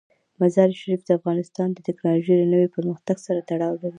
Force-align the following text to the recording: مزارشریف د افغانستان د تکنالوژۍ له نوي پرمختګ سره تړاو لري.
مزارشریف 0.41 1.01
د 1.05 1.09
افغانستان 1.19 1.67
د 1.73 1.79
تکنالوژۍ 1.87 2.35
له 2.39 2.47
نوي 2.53 2.67
پرمختګ 2.77 3.17
سره 3.25 3.39
تړاو 3.49 3.73
لري. 3.81 3.89